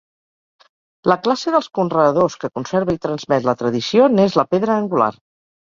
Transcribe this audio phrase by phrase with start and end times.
[1.11, 5.13] La classe dels conreadors que conserva i transmet la tradició n'és la pedra angular.